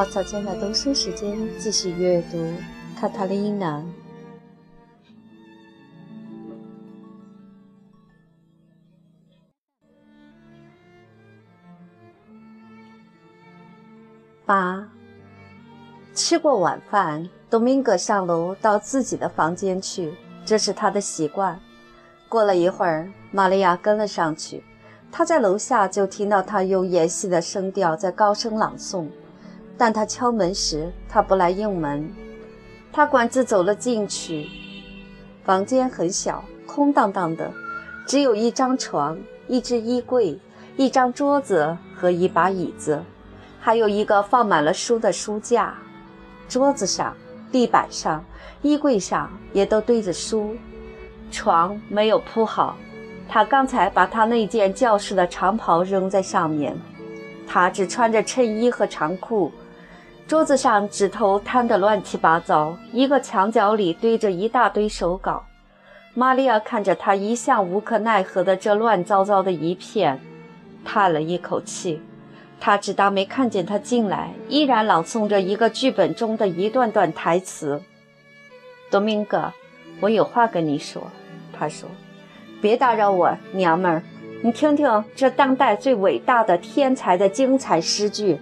[0.00, 2.38] 好，早间的读书时间，继续阅读
[2.98, 3.76] 《卡塔琳娜》。
[14.46, 14.88] 八，
[16.14, 20.14] 吃过晚饭，多明戈上楼到自己的房间去，
[20.46, 21.60] 这是他的习惯。
[22.26, 24.64] 过了一会儿，玛利亚跟了上去。
[25.12, 29.06] 他在楼下就听到他用演戏的声调在高声朗诵。
[29.80, 32.12] 但他敲门时，他不来应门。
[32.92, 34.46] 他管子走了进去，
[35.42, 37.50] 房间很小，空荡荡的，
[38.06, 40.38] 只有一张床、一只衣柜、
[40.76, 43.02] 一张桌子和一把椅子，
[43.58, 45.72] 还有一个放满了书的书架。
[46.46, 47.16] 桌子上、
[47.50, 48.22] 地板上、
[48.60, 50.54] 衣柜上也都堆着书。
[51.30, 52.76] 床没有铺好，
[53.26, 56.76] 他刚才把他那件教室的长袍扔在上面。
[57.46, 59.50] 他只穿着衬衣和长裤。
[60.30, 65.44] 桌子上纸头摊得乱七八糟，一个墙角里堆着一大堆手稿。
[66.14, 70.20] 玛利亚看着他一向无可奈何的这乱糟糟的一片，
[70.84, 72.00] 叹了一口气。
[72.60, 77.82] 他只当没看见他进来，依然朗诵着一个剧本中的一段段台词。
[78.88, 79.52] 多明戈，
[79.98, 81.02] 我有话跟你说。
[81.52, 81.88] 他说
[82.62, 84.02] ：“别打扰我，娘们儿，
[84.44, 88.38] 你听听这当代最伟大的天才的精彩诗句。”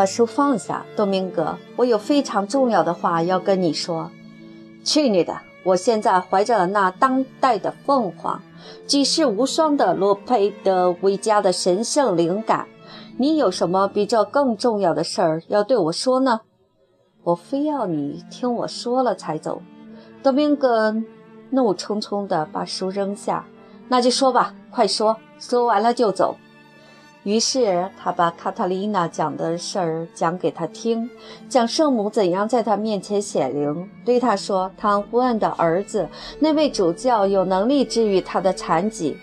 [0.00, 4.10] 把书放下，多明戈，我有非常重要的话要跟你说。
[4.82, 5.38] 去你的！
[5.62, 8.40] 我现在怀着那当代的凤凰、
[8.86, 12.66] 举世无双的罗佩德维加的神圣灵感。
[13.18, 16.40] 你有什么比这更重要的事儿要对我说呢？
[17.22, 19.60] 我非要你听我说了才走。
[20.22, 20.96] 多明戈
[21.50, 23.44] 怒冲冲地把书扔下。
[23.88, 26.38] 那就说吧，快说，说完了就走。
[27.22, 31.08] 于是他把卡塔琳娜讲的事儿讲给他听，
[31.48, 39.16] 讲圣母怎样在他面前显灵，对他说汤胡恩的儿子那位主教有能力治愈他的残疾。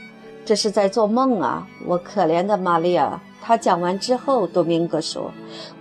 [0.45, 3.19] 这是在做梦啊，我可怜的玛利亚。
[3.41, 5.31] 他讲完之后，多明戈说：“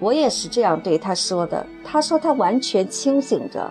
[0.01, 3.71] 我也是这样对他说的。”他说他完全清醒着，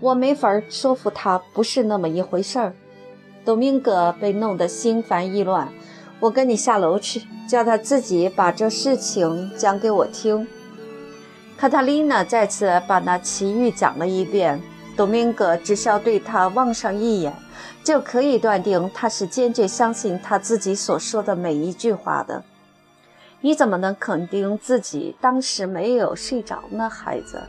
[0.00, 2.72] 我没法儿说服他不是那么一回事儿。
[3.44, 5.68] 多明戈被弄得心烦意乱。
[6.22, 10.46] 我跟你下楼去，叫他自己把这事情讲给我听。
[11.58, 14.62] 卡塔琳娜再次把那奇遇讲了一遍。
[14.96, 17.34] 多明戈只需要对他望上一眼，
[17.82, 22.44] 就可以断定他是坚决相信他自己所说的每一句话的。
[23.40, 27.42] 你怎么能肯定自己当时没有睡着呢，孩子？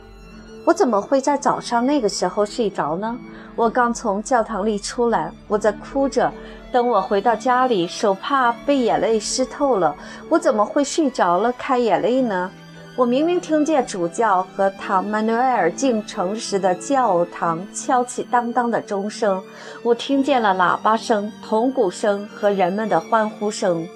[0.66, 3.16] 我怎么会在早上那个时候睡着呢？
[3.54, 6.32] 我刚从教堂里出来，我在哭着。
[6.74, 9.94] 等我回到家里，手帕被眼泪湿透了，
[10.28, 12.50] 我怎么会睡着了开眼泪呢？
[12.96, 19.40] 我明明听见主教和唐曼努埃尔进城时的教堂敲起当当的钟声，
[19.84, 23.86] 我听见了喇叭声、铜鼓声和人们的欢呼声。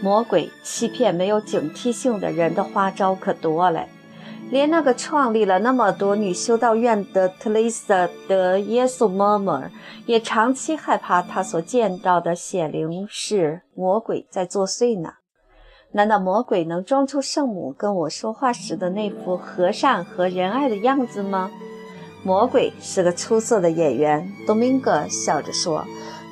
[0.00, 3.84] 魔鬼欺骗没有警惕性的人的花招可多了。
[4.50, 9.70] 连那个创立了那么多女修道院的特蕾莎的耶稣妈妈，
[10.06, 15.14] 也长期害怕她所见到的显灵是魔鬼在作祟呢？
[15.92, 21.50] 难道魔鬼能装出圣母跟我说话时的那副和善和仁爱的样子吗？
[22.22, 25.84] 魔鬼是个出色的演员，多明戈笑着说。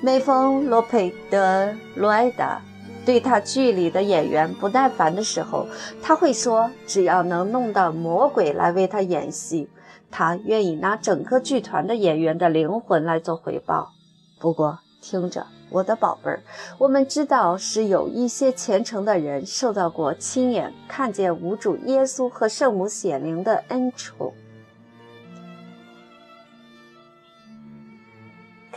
[0.03, 2.61] 每逢罗佩德罗埃达。
[3.05, 5.67] 对他剧里的演员不耐烦的时候，
[6.03, 9.69] 他会说：“只要能弄到魔鬼来为他演戏，
[10.11, 13.91] 他愿意拿整个剧团的演员的灵魂来做回报。”
[14.39, 16.43] 不过，听着，我的宝贝儿，
[16.79, 24.33] 我们知道是有一些虔诚的人受到过亲眼看见无主耶稣和圣母显灵的恩宠。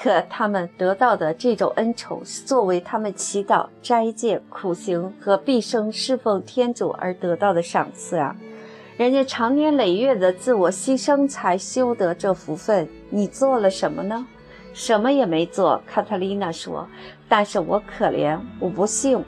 [0.06, 8.36] 可他们得到的这种恩宠，是作为他们祈祷、斋戒、苦行和毕生侍奉天主而得到的赏赐啊！
[8.98, 14.28] 人家长年累月的自我牺牲才修得这福分，你做了什么呢？
[14.76, 15.82] 什么也没做。
[15.88, 16.88] 卡特琳娜说
[17.28, 19.26] ：“但是我可怜，我不幸，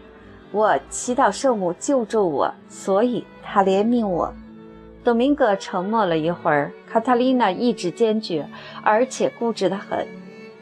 [0.51, 4.31] 我祈祷圣母救助我，所以她怜悯我。”
[5.03, 6.71] 多明戈沉默了一会儿。
[6.87, 8.47] 卡特琳娜意志坚决，
[8.83, 10.05] 而且固执得很。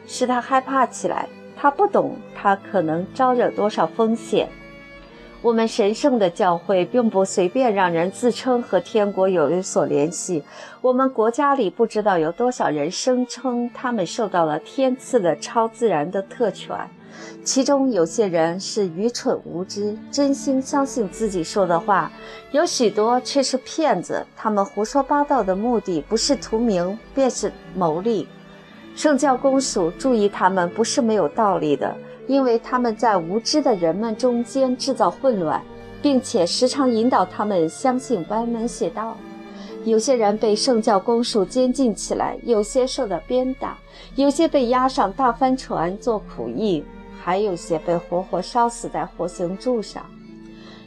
[0.06, 1.28] 使他害怕起来。
[1.56, 4.48] 他不懂，他可能招惹多少风险。
[5.42, 10.42] 我们神圣的教会并不随便让人自称和天国有所联系。
[10.80, 16.76] 我们国家里不知道有多少人声称他们受到了天赐的超自然的特权。
[17.42, 22.10] 其中有些人是愚蠢无知，真心相信自己说的话；
[22.50, 28.28] 有许多却是骗子，他们胡说八道的目的不是图名，便是牟利。
[28.96, 31.94] 圣教公署注意他们不是没有道理的，
[32.26, 35.62] 因为他们在无知的人们中间制造混乱，
[36.00, 39.14] 并且时常引导他们相信歪门邪道。
[39.84, 43.76] 有些人被圣教公署监禁起来，有些受到鞭打，
[44.14, 46.82] 有些被押上大帆船做苦役。
[47.22, 50.06] 还有些被活活烧死在火星柱上。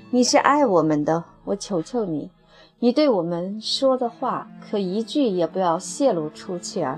[0.10, 2.32] 你是爱我们的，我求求你，
[2.80, 6.98] 你对我们说的话，可一句也不要泄露出去啊！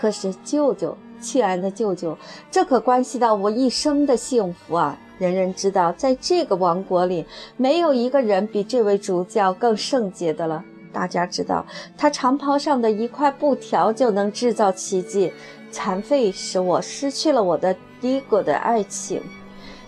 [0.00, 2.16] 可是舅舅，亲爱的舅舅，
[2.50, 4.96] 这可关系到我一生的幸福啊！
[5.18, 10.64] 人人知道，在这个王国里，没有一个人比这位主教更圣洁的了。
[10.92, 11.66] 大家知道，
[11.96, 15.32] 他长袍上的一块布条就能制造奇迹。
[15.70, 19.20] 残废使我失去了我的第一个的爱情。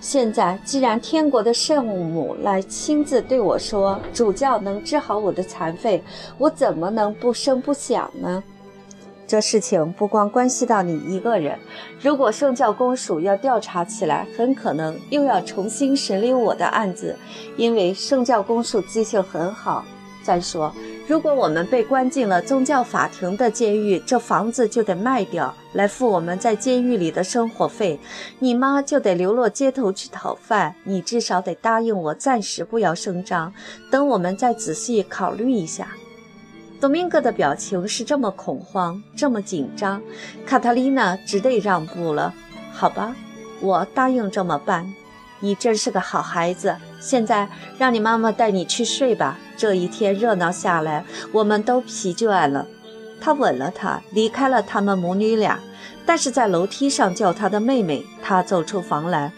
[0.00, 6.02] 现在既然天国的圣母来亲自对我说，主教能治好我的残废，
[6.36, 8.42] 我怎么能不声不响呢？
[9.30, 11.56] 这事情不光关系到你一个人，
[12.02, 17.14] 如果圣教公署要调查起来，很可能又要重新审理我的案子，
[17.56, 19.84] 因为圣教公署记性很好。
[20.24, 20.74] 再说。
[21.06, 28.00] 如果我们被关进了宗教法庭的监狱，这房子就得卖掉来付我们在监狱里的生活费。
[28.40, 30.74] 你妈就得流落街头去讨饭。
[30.82, 33.52] 你至少得答应我，暂时不要声张，
[33.92, 35.86] 等我们再仔细考虑一下。
[36.80, 40.00] 多明戈的表情是这么恐慌，这么紧张，
[40.46, 42.32] 卡塔琳娜只得让步了。
[42.72, 43.14] 好吧，
[43.60, 44.90] 我答应这么办。
[45.40, 46.74] 你真是个好孩子。
[46.98, 47.48] 现在
[47.78, 49.38] 让你妈妈带你去睡吧。
[49.58, 52.66] 这一天热闹下来，我们都疲倦了。
[53.20, 55.60] 他吻了她，离开了他们母女俩。
[56.06, 58.04] 但是在楼梯上叫他的妹妹。
[58.22, 59.32] 他走出房来，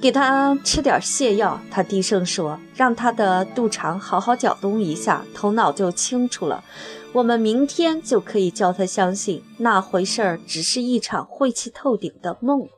[0.00, 1.60] 给他吃点泻药。
[1.70, 6.62] 他低声说：“让他的肚肠好好搅动一下，头脑就清楚了。
[7.12, 12.68] 我们明天就可以叫他相信那回事儿只是一场晦气透顶的梦。”